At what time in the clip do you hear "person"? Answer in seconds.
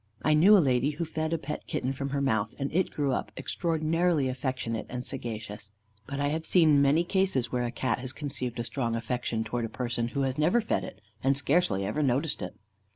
9.69-10.07